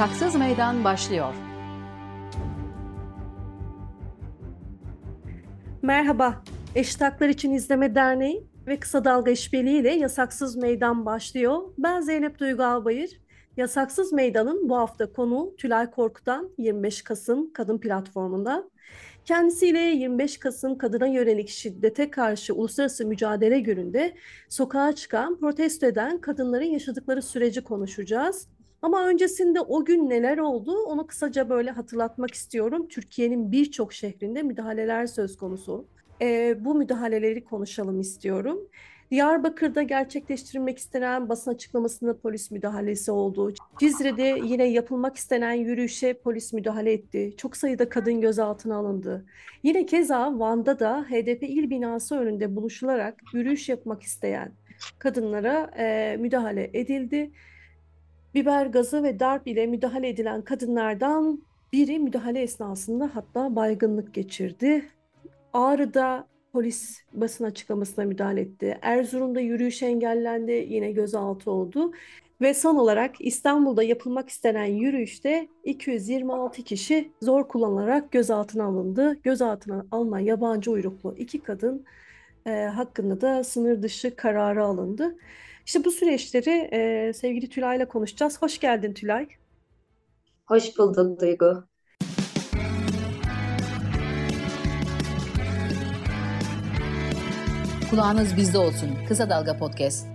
[0.00, 1.34] Yasaksız Meydan başlıyor.
[5.82, 6.42] Merhaba,
[6.74, 11.62] Eşit Haklar İçin İzleme Derneği ve Kısa Dalga İşbirliği ile Yasaksız Meydan başlıyor.
[11.78, 13.20] Ben Zeynep Duygu Albayır.
[13.56, 18.70] Yasaksız Meydan'ın bu hafta konu Tülay Korku'dan 25 Kasım Kadın Platformu'nda.
[19.24, 24.14] Kendisiyle 25 Kasım kadına yönelik şiddete karşı uluslararası mücadele gününde
[24.48, 28.48] sokağa çıkan, protesto eden kadınların yaşadıkları süreci konuşacağız.
[28.82, 32.88] Ama öncesinde o gün neler oldu onu kısaca böyle hatırlatmak istiyorum.
[32.88, 35.86] Türkiye'nin birçok şehrinde müdahaleler söz konusu.
[36.22, 38.58] E, bu müdahaleleri konuşalım istiyorum.
[39.10, 43.54] Diyarbakır'da gerçekleştirilmek istenen basın açıklamasında polis müdahalesi oldu.
[43.80, 47.34] Cizre'de yine yapılmak istenen yürüyüşe polis müdahale etti.
[47.36, 49.26] Çok sayıda kadın gözaltına alındı.
[49.62, 54.52] Yine keza Van'da da HDP il binası önünde buluşularak yürüyüş yapmak isteyen
[54.98, 57.30] kadınlara e, müdahale edildi.
[58.34, 61.42] Biber gazı ve darp ile müdahale edilen kadınlardan
[61.72, 64.84] biri müdahale esnasında hatta baygınlık geçirdi.
[65.52, 68.78] Ağrı'da polis basın açıklamasına müdahale etti.
[68.82, 71.92] Erzurum'da yürüyüş engellendi, yine gözaltı oldu.
[72.40, 79.18] Ve son olarak İstanbul'da yapılmak istenen yürüyüşte 226 kişi zor kullanılarak gözaltına alındı.
[79.22, 81.84] Gözaltına alınan yabancı uyruklu iki kadın
[82.46, 85.16] e, hakkında da sınır dışı kararı alındı.
[85.66, 88.42] İşte bu süreçleri e, sevgili Tülay'la konuşacağız.
[88.42, 89.28] Hoş geldin Tülay.
[90.46, 91.64] Hoş bulduk Duygu.
[97.90, 98.90] Kulağınız bizde olsun.
[99.08, 100.06] Kısa Dalga Podcast.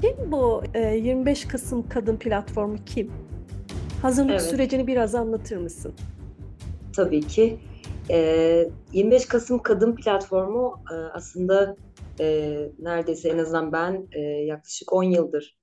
[0.00, 3.12] Kim bu e, 25 Kasım Kadın Platformu kim?
[4.02, 4.42] Hazırlık evet.
[4.42, 5.94] sürecini biraz anlatır mısın?
[6.96, 7.58] Tabii ki.
[8.10, 11.76] E, 25 Kasım Kadın Platformu e, aslında
[12.20, 15.58] e, neredeyse en azından ben e, yaklaşık 10 yıldır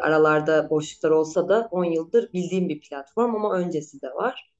[0.00, 4.52] aralarda boşluklar olsa da 10 yıldır bildiğim bir platform ama öncesi de var.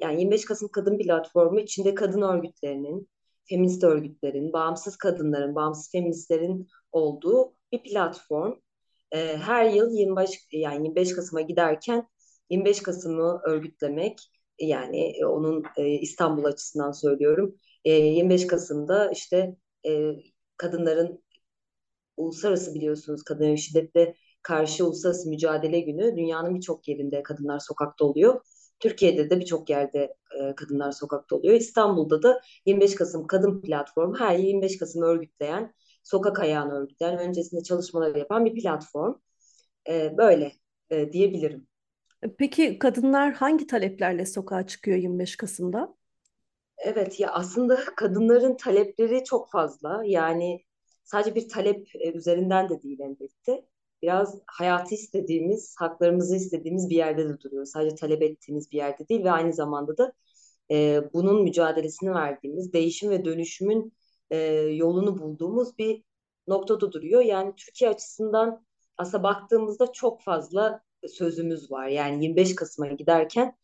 [0.00, 3.08] Yani 25 Kasım Kadın Platformu içinde kadın örgütlerinin,
[3.44, 8.54] feminist örgütlerin, bağımsız kadınların, bağımsız feministlerin olduğu bir platform.
[9.12, 12.08] Her yıl 25 yani 25 Kasım'a giderken
[12.50, 14.30] 25 Kasım'ı örgütlemek
[14.60, 17.56] yani onun e, İstanbul açısından söylüyorum.
[17.84, 19.56] E, 25 Kasım'da işte
[19.86, 20.12] e,
[20.56, 21.22] kadınların
[22.16, 28.40] uluslararası biliyorsunuz kadın şiddetle karşı uluslararası mücadele günü dünyanın birçok yerinde kadınlar sokakta oluyor.
[28.80, 31.54] Türkiye'de de birçok yerde e, kadınlar sokakta oluyor.
[31.54, 37.62] İstanbul'da da 25 Kasım Kadın Platformu her yıl 25 Kasım örgütleyen, sokak ayağını örgütleyen, öncesinde
[37.62, 39.14] çalışmalar yapan bir platform.
[39.88, 40.52] E, böyle
[40.90, 41.66] e, diyebilirim.
[42.38, 45.94] Peki kadınlar hangi taleplerle sokağa çıkıyor 25 Kasım'da?
[46.78, 50.02] Evet ya aslında kadınların talepleri çok fazla.
[50.04, 50.64] Yani
[51.04, 53.64] sadece bir talep üzerinden de değil elbette
[54.02, 57.64] biraz hayatı istediğimiz, haklarımızı istediğimiz bir yerde de duruyor.
[57.64, 60.12] Sadece talep ettiğimiz bir yerde değil ve aynı zamanda da
[60.70, 63.92] e, bunun mücadelesini verdiğimiz, değişim ve dönüşümün
[64.30, 66.02] e, yolunu bulduğumuz bir
[66.46, 67.20] noktada duruyor.
[67.22, 68.64] Yani Türkiye açısından
[68.96, 71.88] aslında baktığımızda çok fazla sözümüz var.
[71.88, 73.56] Yani 25 Kasım'a giderken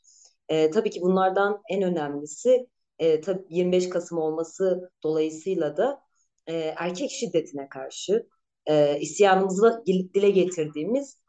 [0.48, 2.66] e, tabii ki bunlardan en önemlisi
[2.98, 6.00] e, tabii 25 Kasım olması dolayısıyla da
[6.46, 8.26] e, erkek şiddetine karşı
[8.66, 11.20] e, isyanımızı dile getirdiğimiz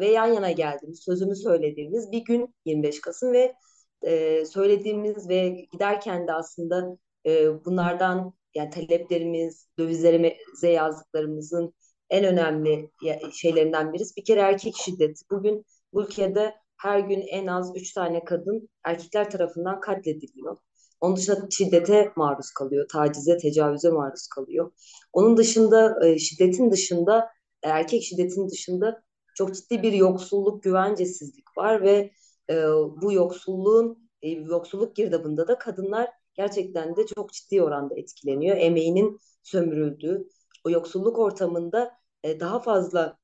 [0.00, 3.54] ve yan yana geldiğimiz, sözümü söylediğimiz bir gün 25 Kasım ve
[4.02, 11.74] e, söylediğimiz ve giderken de aslında e, bunlardan yani taleplerimiz, dövizlerimize yazdıklarımızın
[12.12, 12.90] en önemli
[13.32, 15.24] şeylerinden birisi bir kere erkek şiddeti.
[15.30, 20.56] Bugün bu ülkede her gün en az üç tane kadın erkekler tarafından katlediliyor.
[21.00, 24.72] Onun dışında şiddete maruz kalıyor, tacize, tecavüze maruz kalıyor.
[25.12, 27.28] Onun dışında e, şiddetin dışında,
[27.62, 29.02] erkek şiddetin dışında
[29.34, 32.10] çok ciddi bir yoksulluk, güvencesizlik var ve
[32.50, 32.54] e,
[33.02, 38.56] bu yoksulluğun, e, yoksulluk girdabında da kadınlar gerçekten de çok ciddi oranda etkileniyor.
[38.56, 40.28] Emeğinin sömürüldüğü,
[40.64, 43.18] o yoksulluk ortamında e, daha fazla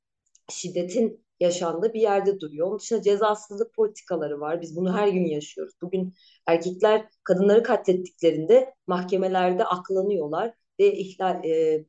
[0.50, 2.66] şiddetin yaşandığı bir yerde duruyor.
[2.66, 4.60] Onun dışında cezasızlık politikaları var.
[4.60, 5.74] Biz bunu her gün yaşıyoruz.
[5.82, 6.14] Bugün
[6.46, 11.84] erkekler kadınları katlettiklerinde mahkemelerde aklanıyorlar ve ihlal, e,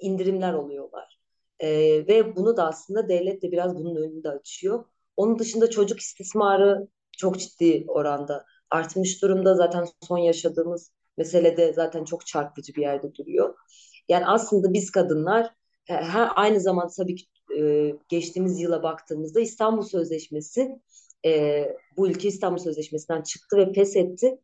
[0.00, 1.18] indirimler oluyorlar.
[1.60, 1.68] E,
[2.08, 4.84] ve bunu da aslında devlet de biraz bunun önünde açıyor.
[5.16, 6.88] Onun dışında çocuk istismarı
[7.18, 9.54] çok ciddi oranda artmış durumda.
[9.54, 13.54] Zaten son yaşadığımız meselede zaten çok çarpıcı bir yerde duruyor.
[14.08, 15.54] Yani aslında biz kadınlar
[15.86, 17.26] her aynı zamanda tabii ki
[17.58, 20.80] e, geçtiğimiz yıla baktığımızda İstanbul Sözleşmesi
[21.26, 21.64] e,
[21.96, 24.38] bu ülke İstanbul Sözleşmesi'nden çıktı ve pes etti.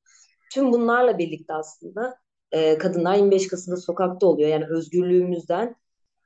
[0.52, 2.18] Tüm bunlarla birlikte aslında
[2.52, 4.48] e, kadınlar 25 Kasım'da sokakta oluyor.
[4.48, 5.76] Yani özgürlüğümüzden,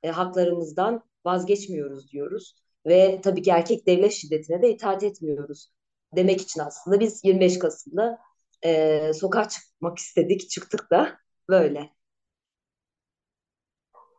[0.02, 2.54] e, haklarımızdan vazgeçmiyoruz diyoruz.
[2.86, 5.70] ve tabii ki erkek devlet şiddetine de itaat etmiyoruz
[6.16, 8.18] demek için aslında biz 25 Kasım'da
[8.64, 11.95] e, sokağa çıkmak istedik, çıktık da böyle.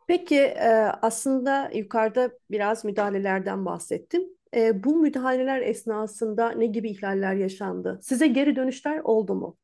[0.08, 0.68] Peki e,
[1.02, 4.22] aslında yukarıda biraz müdahalelerden bahsettim.
[4.56, 8.00] E, bu müdahaleler esnasında ne gibi ihlaller yaşandı?
[8.02, 9.56] Size geri dönüşler oldu mu?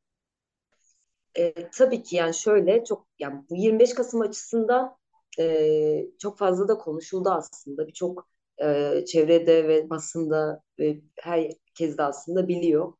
[1.38, 4.96] E, tabii ki yani şöyle çok yani bu 25 Kasım açısından
[5.38, 7.86] e, çok fazla da konuşuldu aslında.
[7.86, 8.28] Birçok
[8.62, 12.92] e, çevrede ve basında ve herkes de aslında biliyor.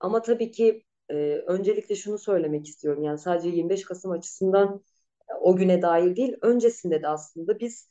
[0.00, 1.14] Ama tabii ki e,
[1.46, 3.02] öncelikle şunu söylemek istiyorum.
[3.02, 4.82] Yani sadece 25 Kasım açısından
[5.40, 7.88] o güne dair değil, öncesinde de aslında biz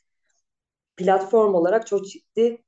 [0.98, 2.64] platform olarak çok ciddi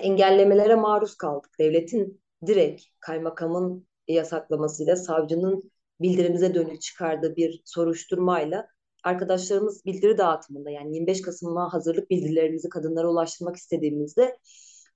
[0.00, 1.50] engellemelere maruz kaldık.
[1.58, 8.68] Devletin direkt kaymakamın yasaklamasıyla, savcının bildirimize dönük çıkardığı bir soruşturmayla
[9.04, 14.38] arkadaşlarımız bildiri dağıtımında yani 25 Kasım'a hazırlık bildirilerimizi kadınlara ulaştırmak istediğimizde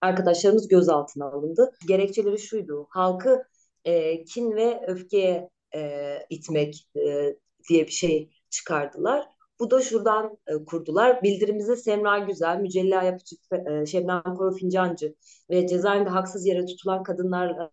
[0.01, 1.73] arkadaşlarımız gözaltına alındı.
[1.89, 2.87] Gerekçeleri şuydu.
[2.91, 3.45] Halkı
[3.85, 7.37] e, kin ve öfkeye e, itmek e,
[7.69, 9.29] diye bir şey çıkardılar.
[9.61, 11.23] Bu da şuradan e, kurdular.
[11.23, 13.37] Bildirimizde Semra Güzel, Mücella Yapıcı,
[13.71, 15.15] e, Şebnem Koro Fincancı
[15.51, 17.71] ve cezaevinde haksız yere tutulan kadınlarla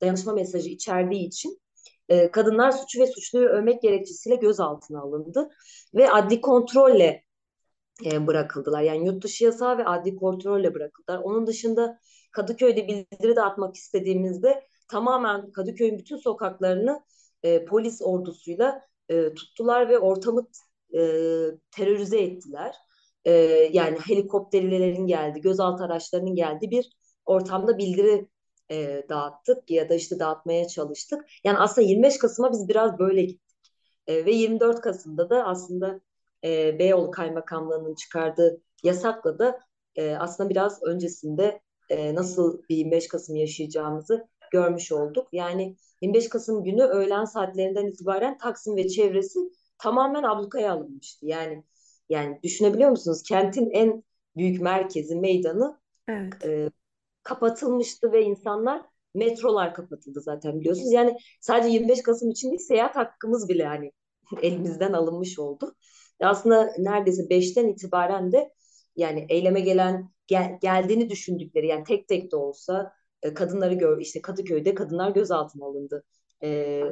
[0.00, 1.60] dayanışma mesajı içerdiği için
[2.08, 5.50] e, kadınlar suçu ve suçluyu övmek gerekçesiyle gözaltına alındı
[5.94, 7.24] ve adli kontrolle
[8.04, 8.82] e, bırakıldılar.
[8.82, 11.18] Yani yurt dışı yasağı ve adli kontrolle bırakıldılar.
[11.18, 12.00] Onun dışında
[12.32, 17.04] Kadıköy'de bildiri dağıtmak istediğimizde tamamen Kadıköy'ün bütün sokaklarını
[17.42, 20.46] e, polis ordusuyla e, tuttular ve ortamı
[20.94, 21.00] e,
[21.70, 22.74] terörize ettiler.
[23.24, 23.32] E,
[23.72, 26.90] yani helikopterlerin geldi, gözaltı araçlarının geldi bir
[27.26, 28.28] ortamda bildiri
[28.70, 31.24] e, dağıttık ya da işte dağıtmaya çalıştık.
[31.44, 33.72] Yani aslında 25 Kasım'a biz biraz böyle gittik.
[34.06, 36.00] E, ve 24 Kasım'da da aslında
[36.44, 39.60] e, Beyoğlu Kaymakamlığı'nın çıkardığı yasakla da
[39.96, 45.28] e, aslında biraz öncesinde e, nasıl bir 25 Kasım yaşayacağımızı görmüş olduk.
[45.32, 49.38] Yani 25 Kasım günü öğlen saatlerinden itibaren Taksim ve çevresi
[49.78, 51.26] tamamen ablukaya alınmıştı.
[51.26, 51.64] Yani
[52.08, 53.22] yani düşünebiliyor musunuz?
[53.22, 54.02] Kentin en
[54.36, 56.44] büyük merkezi, meydanı evet.
[56.44, 56.70] e,
[57.22, 58.82] kapatılmıştı ve insanlar
[59.14, 60.92] metrolar kapatıldı zaten biliyorsunuz.
[60.92, 63.92] Yani sadece 25 Kasım için değil seyahat hakkımız bile yani
[64.42, 65.74] elimizden alınmış oldu.
[66.20, 68.52] Aslında neredeyse 5'ten itibaren de
[68.96, 74.22] yani eyleme gelen gel, geldiğini düşündükleri yani tek tek de olsa e, kadınları gör işte
[74.22, 76.04] Kadıköy'de kadınlar gözaltına alındı.
[76.42, 76.82] E,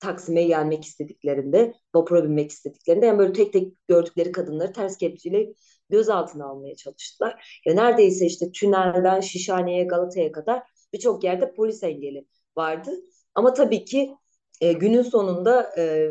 [0.00, 5.52] Taksim'e gelmek istediklerinde, vapura binmek istediklerinde yani böyle tek tek gördükleri kadınları ters kepçeyle
[5.90, 7.60] gözaltına almaya çalıştılar.
[7.66, 10.62] Ya neredeyse işte tünelden Şişhane'ye, Galata'ya kadar
[10.92, 12.26] birçok yerde polis engeli
[12.56, 12.90] vardı.
[13.34, 14.14] Ama tabii ki
[14.60, 16.10] e, günün sonunda e,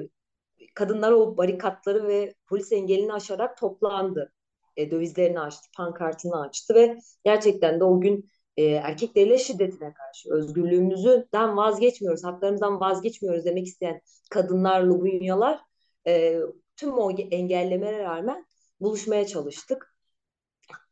[0.75, 4.33] kadınlar o barikatları ve polis engelini aşarak toplandı.
[4.77, 11.57] E, dövizlerini açtı, pankartını açtı ve gerçekten de o gün e, erkek şiddetine karşı özgürlüğümüzden
[11.57, 15.59] vazgeçmiyoruz, haklarımızdan vazgeçmiyoruz demek isteyen kadınlar, lubunyalar
[16.07, 16.39] e,
[16.75, 18.45] tüm o engellemelere rağmen
[18.79, 19.95] buluşmaya çalıştık.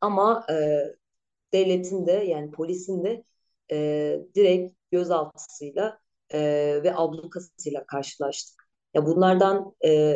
[0.02, 0.84] Ama e,
[1.54, 3.24] devletin de yani polisin de
[3.72, 6.00] e, direkt gözaltısıyla
[6.34, 6.40] e,
[6.84, 8.70] ve ablukasıyla karşılaştık.
[8.94, 10.16] Ya bunlardan e,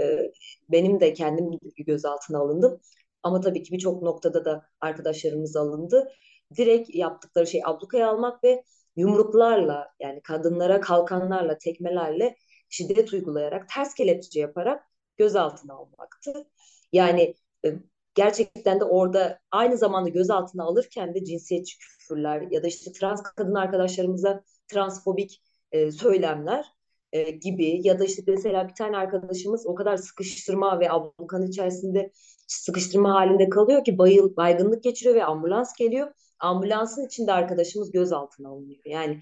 [0.69, 2.81] benim de kendim gözaltına alındım.
[3.23, 6.11] Ama tabii ki birçok noktada da arkadaşlarımız alındı
[6.57, 8.63] direkt yaptıkları şey ablukaya almak ve
[8.95, 12.35] yumruklarla yani kadınlara kalkanlarla, tekmelerle
[12.69, 14.83] şiddet uygulayarak, ters kelepçe yaparak
[15.17, 16.47] gözaltına almaktı.
[16.91, 17.73] Yani e,
[18.15, 23.55] gerçekten de orada aynı zamanda gözaltına alırken de cinsiyetçi küfürler ya da işte trans kadın
[23.55, 25.41] arkadaşlarımıza transfobik
[25.71, 26.65] e, söylemler
[27.11, 32.11] e, gibi ya da işte mesela bir tane arkadaşımız o kadar sıkıştırma ve ablukanın içerisinde
[32.47, 36.11] sıkıştırma halinde kalıyor ki bayıl, baygınlık geçiriyor ve ambulans geliyor
[36.43, 38.81] ambulansın içinde arkadaşımız gözaltına alınıyor.
[38.85, 39.21] Yani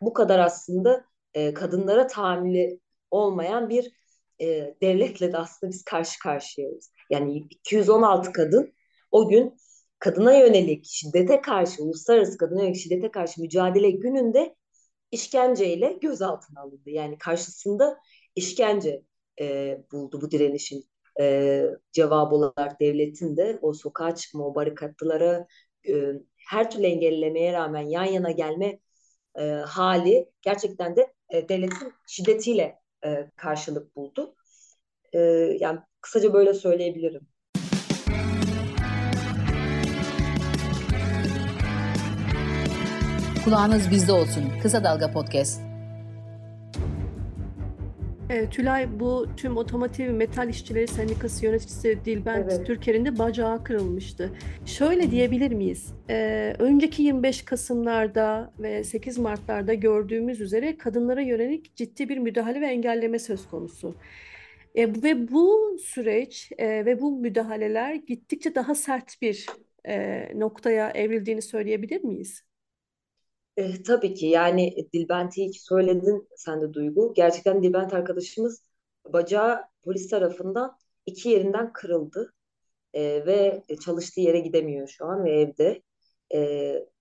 [0.00, 3.92] bu kadar aslında e, kadınlara tahammülü olmayan bir
[4.40, 6.92] e, devletle de aslında biz karşı karşıyayız.
[7.10, 8.72] Yani 216 kadın
[9.10, 9.56] o gün
[9.98, 14.54] kadına yönelik şiddete karşı, uluslararası kadına yönelik şiddete karşı mücadele gününde
[15.10, 16.90] işkenceyle gözaltına alındı.
[16.90, 17.98] Yani karşısında
[18.36, 19.02] işkence
[19.40, 20.84] e, buldu bu direnişin
[21.20, 25.46] e, cevabı olarak devletin de o sokağa çıkma, o barikatlara
[25.88, 26.12] e,
[26.48, 28.78] her türlü engellemeye rağmen yan yana gelme
[29.38, 34.34] e, hali gerçekten de e, devletin şiddetiyle e, karşılık buldu.
[35.12, 35.18] E,
[35.60, 37.28] yani kısaca böyle söyleyebilirim.
[43.44, 44.52] Kulağınız bizde olsun.
[44.62, 45.71] Kısa Dalga Podcast.
[48.32, 52.66] E, Tülay bu tüm otomotiv metal işçileri sendikası yöneticisi Dilbent evet.
[52.66, 54.30] Türker'in de bacağı kırılmıştı.
[54.66, 55.94] Şöyle diyebilir miyiz?
[56.10, 62.66] E, önceki 25 Kasımlarda ve 8 Mart'larda gördüğümüz üzere kadınlara yönelik ciddi bir müdahale ve
[62.66, 63.94] engelleme söz konusu.
[64.74, 69.46] E, ve bu süreç e, ve bu müdahaleler gittikçe daha sert bir
[69.88, 72.42] e, noktaya evrildiğini söyleyebilir miyiz?
[73.56, 77.12] E, tabii ki yani Dilbent'i ilk söyledin sen de Duygu.
[77.14, 78.62] Gerçekten Dilbent arkadaşımız
[79.12, 82.32] bacağı polis tarafından iki yerinden kırıldı.
[82.94, 85.82] E, ve çalıştığı yere gidemiyor şu an ve evde.
[86.34, 86.38] E,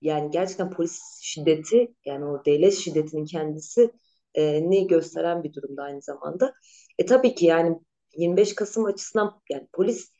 [0.02, 3.92] yani gerçekten polis şiddeti yani o devlet şiddetinin kendisi
[4.36, 6.54] e, ne gösteren bir durumda aynı zamanda.
[7.00, 7.80] E tabii ki yani
[8.18, 10.12] 25 Kasım açısından yani polis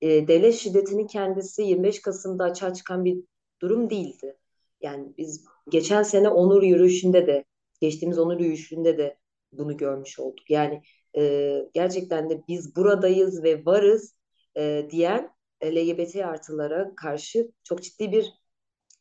[0.00, 3.18] e, devlet şiddetinin kendisi 25 Kasım'da açığa çıkan bir
[3.62, 4.36] durum değildi.
[4.80, 7.44] Yani biz geçen sene onur yürüyüşünde de
[7.80, 9.18] geçtiğimiz onur yürüyüşünde de
[9.52, 10.50] bunu görmüş olduk.
[10.50, 10.82] Yani
[11.16, 14.14] e, gerçekten de biz buradayız ve varız
[14.56, 15.30] e, diyen
[15.64, 18.32] LGBT artılara karşı çok ciddi bir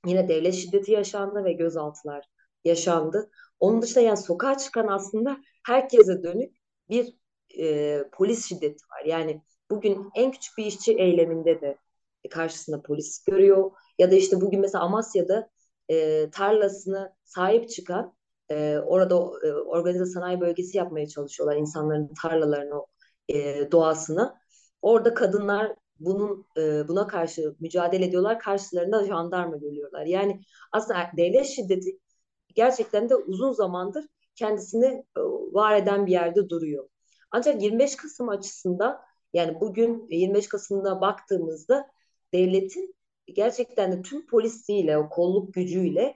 [0.05, 2.25] yine devlet şiddeti yaşandı ve gözaltılar
[2.65, 3.29] yaşandı.
[3.59, 6.55] Onun dışında yani sokağa çıkan aslında herkese dönük
[6.89, 7.13] bir
[7.59, 9.05] e, polis şiddeti var.
[9.05, 9.41] Yani
[9.71, 11.77] bugün en küçük bir işçi eyleminde de
[12.29, 13.71] karşısında polis görüyor.
[13.99, 15.49] Ya da işte bugün mesela Amasya'da
[15.89, 18.13] e, tarlasını sahip çıkan
[18.51, 19.15] e, orada
[19.47, 22.81] e, organize sanayi bölgesi yapmaya çalışıyorlar insanların tarlalarını
[23.29, 24.35] e, doğasını.
[24.81, 28.39] Orada kadınlar bunun e, buna karşı mücadele ediyorlar.
[28.39, 30.05] Karşılarında jandarma görüyorlar.
[30.05, 31.99] Yani aslında devlet şiddeti
[32.55, 34.85] gerçekten de uzun zamandır kendisini
[35.17, 35.21] e,
[35.53, 36.89] var eden bir yerde duruyor.
[37.31, 39.01] Ancak 25 Kasım açısından
[39.33, 41.87] yani bugün 25 Kasım'da baktığımızda
[42.33, 42.94] devletin
[43.33, 46.15] gerçekten de tüm polisiyle, o kolluk gücüyle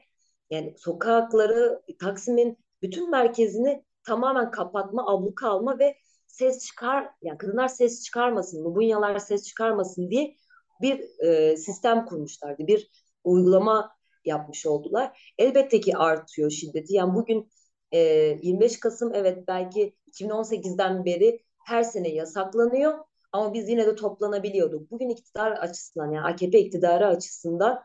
[0.49, 5.95] yani sokakları, Taksim'in bütün merkezini tamamen kapatma, abluka alma ve
[6.27, 10.35] ses çıkar, yani kadınlar ses çıkarmasın, Lubunyalar ses çıkarmasın diye
[10.81, 12.67] bir e, sistem kurmuşlardı.
[12.67, 12.89] Bir
[13.23, 13.91] uygulama
[14.25, 15.33] yapmış oldular.
[15.37, 16.93] Elbette ki artıyor şiddeti.
[16.93, 17.49] Yani bugün
[17.91, 22.97] e, 25 Kasım evet belki 2018'den beri her sene yasaklanıyor
[23.31, 24.91] ama biz yine de toplanabiliyorduk.
[24.91, 27.83] Bugün iktidar açısından yani AKP iktidarı açısından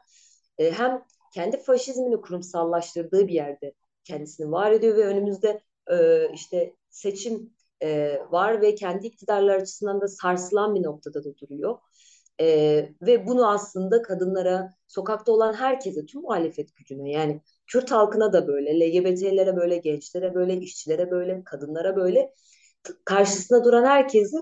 [0.58, 3.72] e, hem kendi faşizmini kurumsallaştırdığı bir yerde
[4.04, 5.60] kendisini var ediyor ve önümüzde
[5.90, 11.78] e, işte seçim e, var ve kendi iktidarlar açısından da sarsılan bir noktada da duruyor.
[12.40, 12.46] E,
[13.02, 18.80] ve bunu aslında kadınlara, sokakta olan herkese, tüm muhalefet gücüne yani Kürt halkına da böyle,
[18.80, 22.34] LGBT'lere böyle, gençlere böyle, işçilere böyle, kadınlara böyle
[23.04, 24.36] karşısında duran herkesi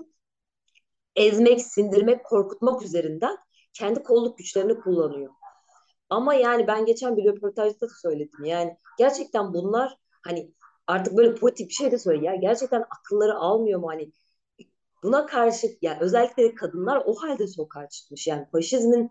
[1.15, 3.37] ezmek, sindirmek, korkutmak üzerinden
[3.73, 5.33] kendi kolluk güçlerini kullanıyor.
[6.09, 8.45] Ama yani ben geçen bir röportajda söyledim.
[8.45, 10.51] Yani gerçekten bunlar hani
[10.87, 14.11] artık böyle politik bir şey de söyle ya gerçekten akılları almıyor mu hani
[15.03, 18.27] buna karşı yani özellikle kadınlar o halde sokağa çıkmış.
[18.27, 19.09] Yani faşizmin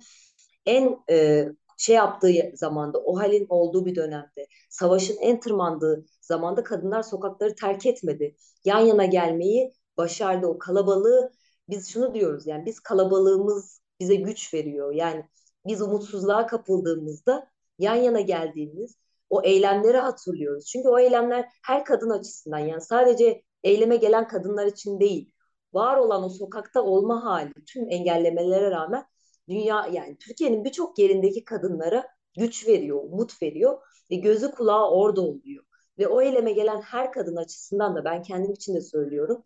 [0.66, 7.02] en e, şey yaptığı zamanda, o halin olduğu bir dönemde, savaşın en tırmandığı zamanda kadınlar
[7.02, 8.36] sokakları terk etmedi.
[8.64, 10.46] Yan yana gelmeyi başardı.
[10.46, 11.32] O kalabalığı
[11.72, 14.94] biz şunu diyoruz yani biz kalabalığımız bize güç veriyor.
[14.94, 15.24] Yani
[15.66, 18.96] biz umutsuzluğa kapıldığımızda yan yana geldiğimiz
[19.30, 20.66] o eylemleri hatırlıyoruz.
[20.66, 25.32] Çünkü o eylemler her kadın açısından yani sadece eyleme gelen kadınlar için değil,
[25.72, 29.04] var olan o sokakta olma hali tüm engellemelere rağmen
[29.48, 33.78] dünya yani Türkiye'nin birçok yerindeki kadınlara güç veriyor, umut veriyor
[34.10, 35.64] ve gözü kulağı orada oluyor.
[35.98, 39.44] Ve o eyleme gelen her kadın açısından da ben kendim için de söylüyorum.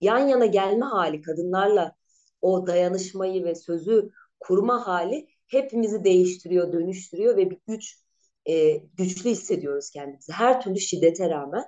[0.00, 1.96] Yan yana gelme hali kadınlarla
[2.40, 4.10] o dayanışmayı ve sözü
[4.40, 7.98] kurma hali hepimizi değiştiriyor, dönüştürüyor ve bir güç
[8.46, 10.32] e, güçlü hissediyoruz kendimizi.
[10.32, 11.64] Her türlü şiddete rağmen.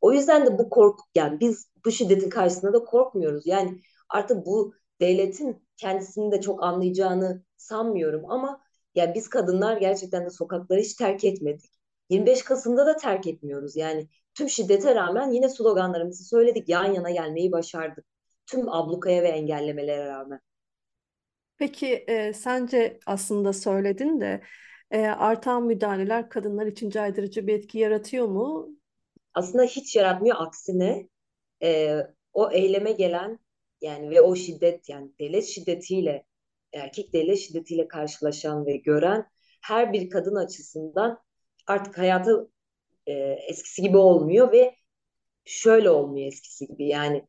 [0.00, 3.46] O yüzden de bu korku yani biz bu şiddetin karşısında da korkmuyoruz.
[3.46, 8.60] Yani artık bu devletin kendisini de çok anlayacağını sanmıyorum ama
[8.94, 11.70] yani biz kadınlar gerçekten de sokakları hiç terk etmedik.
[12.10, 13.76] 25 Kasım'da da terk etmiyoruz.
[13.76, 16.68] Yani tüm şiddete rağmen yine sloganlarımızı söyledik.
[16.68, 18.04] Yan yana gelmeyi başardık.
[18.46, 20.40] Tüm ablukaya ve engellemelere rağmen.
[21.58, 24.42] Peki e, sence aslında söyledin de
[24.90, 28.68] e, artan müdahaleler kadınlar için caydırıcı bir etki yaratıyor mu?
[29.34, 30.36] Aslında hiç yaratmıyor.
[30.38, 31.08] Aksine
[31.62, 31.98] e,
[32.32, 33.38] o eyleme gelen
[33.80, 36.24] yani ve o şiddet yani devlet şiddetiyle
[36.72, 39.26] erkek devlet şiddetiyle karşılaşan ve gören
[39.62, 41.22] her bir kadın açısından
[41.66, 42.50] artık hayatı
[43.06, 43.12] e,
[43.48, 44.76] eskisi gibi olmuyor ve
[45.44, 47.28] şöyle olmuyor eskisi gibi yani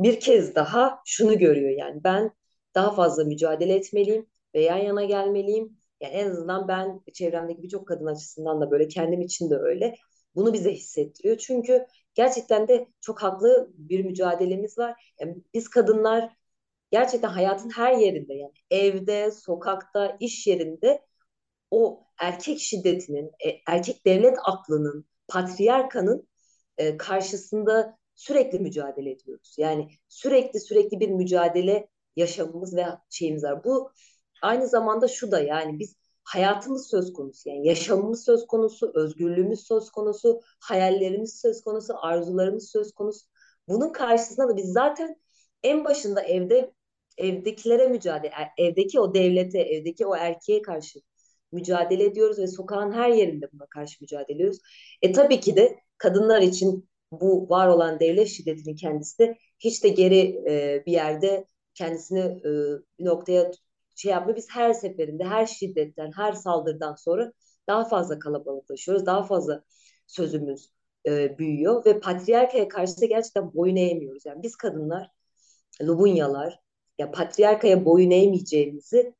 [0.00, 2.32] bir kez daha şunu görüyor yani ben
[2.74, 5.78] daha fazla mücadele etmeliyim ve yan yana gelmeliyim.
[6.00, 9.94] Yani en azından ben çevremdeki birçok kadın açısından da böyle kendim için de öyle.
[10.34, 11.38] bunu bize hissettiriyor.
[11.38, 15.14] Çünkü gerçekten de çok haklı bir mücadelemiz var.
[15.20, 16.30] Yani biz kadınlar
[16.90, 21.02] gerçekten hayatın her yerinde yani evde, sokakta, iş yerinde
[21.74, 26.28] o erkek şiddetinin, e, erkek devlet aklının, patriarkanın
[26.78, 29.54] e, karşısında sürekli mücadele ediyoruz.
[29.58, 33.64] Yani sürekli sürekli bir mücadele yaşamımız ve şeyimiz var.
[33.64, 33.90] Bu
[34.42, 39.90] aynı zamanda şu da yani biz hayatımız söz konusu yani yaşamımız söz konusu, özgürlüğümüz söz
[39.90, 43.26] konusu, hayallerimiz söz konusu, arzularımız söz konusu.
[43.68, 45.16] Bunun karşısında da biz zaten
[45.62, 46.74] en başında evde
[47.18, 51.00] evdekilere mücadele, evdeki o devlete, evdeki o erkeğe karşı
[51.54, 54.58] mücadele ediyoruz ve sokağın her yerinde buna karşı mücadele ediyoruz.
[55.02, 59.88] E tabii ki de kadınlar için bu var olan devlet şiddetinin kendisi de hiç de
[59.88, 62.50] geri e, bir yerde kendisini e,
[62.98, 63.50] bir noktaya
[63.94, 64.36] şey yapmıyor.
[64.36, 67.32] Biz her seferinde, her şiddetten, her saldırıdan sonra
[67.68, 69.06] daha fazla kalabalıklaşıyoruz.
[69.06, 69.64] Daha fazla
[70.06, 70.70] sözümüz
[71.06, 74.26] e, büyüyor ve patriarkaya karşı da gerçekten boyun eğmiyoruz.
[74.26, 75.10] Yani biz kadınlar,
[75.82, 76.60] Lubunyalar,
[76.98, 79.14] ya patriarkaya boyun eğmeyeceğimizi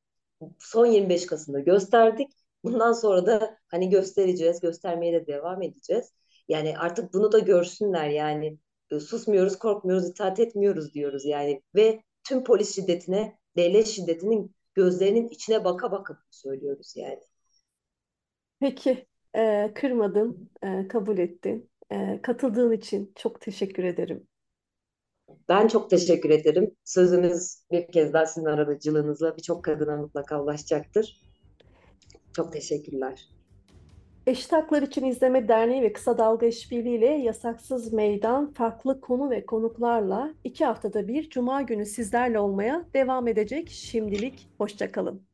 [0.58, 2.32] son 25 Kasım'da gösterdik.
[2.64, 6.12] Bundan sonra da hani göstereceğiz, göstermeye de devam edeceğiz.
[6.48, 8.58] Yani artık bunu da görsünler yani
[8.90, 15.64] e, susmuyoruz, korkmuyoruz, itaat etmiyoruz diyoruz yani ve tüm polis şiddetine, devlet şiddetinin gözlerinin içine
[15.64, 17.20] baka baka söylüyoruz yani.
[18.60, 21.70] Peki, e, kırmadın, e, kabul ettin.
[21.90, 24.26] E, katıldığın için çok teşekkür ederim.
[25.48, 26.70] Ben çok teşekkür ederim.
[26.84, 31.20] Sözümüz bir kez daha sizin aracılığınızla birçok kadına mutlaka ulaşacaktır.
[32.36, 33.28] Çok teşekkürler.
[34.26, 39.46] Eşit Haklar İçin İzleme Derneği ve Kısa Dalga İşbirliği ile Yasaksız Meydan farklı konu ve
[39.46, 43.68] konuklarla iki haftada bir Cuma günü sizlerle olmaya devam edecek.
[43.70, 45.33] Şimdilik hoşçakalın.